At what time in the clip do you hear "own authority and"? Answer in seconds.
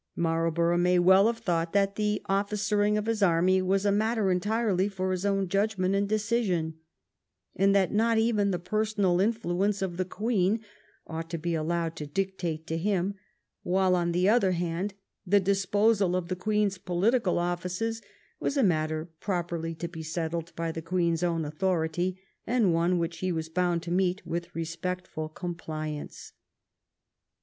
21.21-22.73